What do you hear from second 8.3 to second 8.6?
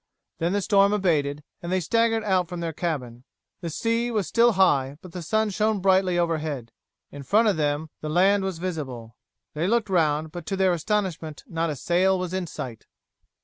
was